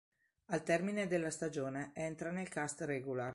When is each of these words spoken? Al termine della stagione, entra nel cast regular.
Al 0.47 0.63
termine 0.63 1.05
della 1.05 1.29
stagione, 1.29 1.91
entra 1.93 2.31
nel 2.31 2.49
cast 2.49 2.81
regular. 2.81 3.29